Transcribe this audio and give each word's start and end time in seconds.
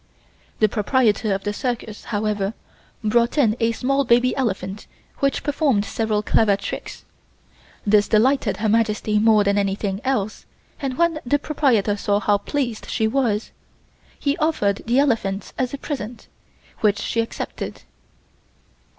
The 0.57 0.67
proprietor 0.67 1.31
of 1.31 1.43
the 1.43 1.53
circus, 1.53 2.05
however, 2.05 2.55
brought 3.03 3.37
in 3.37 3.55
a 3.59 3.71
small 3.71 4.03
baby 4.03 4.35
elephant 4.35 4.87
which 5.19 5.43
performed 5.43 5.85
several 5.85 6.23
clever 6.23 6.55
tricks. 6.55 7.05
This 7.85 8.07
delighted 8.07 8.57
Her 8.57 8.67
Majesty 8.67 9.19
more 9.19 9.43
than 9.43 9.59
anything 9.59 10.01
else 10.03 10.47
and 10.79 10.97
when 10.97 11.19
the 11.23 11.37
proprietor 11.37 11.95
saw 11.95 12.19
how 12.19 12.39
pleased 12.39 12.89
she 12.89 13.07
was 13.07 13.51
he 14.17 14.35
offered 14.37 14.81
the 14.87 14.97
elephant 14.97 15.53
as 15.55 15.71
a 15.71 15.77
present, 15.77 16.27
which 16.79 16.97
she 16.97 17.19
accepted. 17.19 17.83